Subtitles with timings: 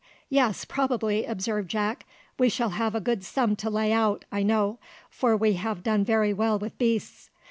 [0.31, 2.07] "Yes, probably," observed Jack.
[2.39, 4.79] "We shall have a good sum to lay out, I know;
[5.11, 7.29] for we have done very well with beasts.